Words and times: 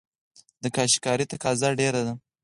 د 0.63 0.65
کاشي 0.75 0.99
کارۍ 1.05 1.25
تقاضا 1.33 1.69
ډیره 1.79 2.01
ده 2.07 2.13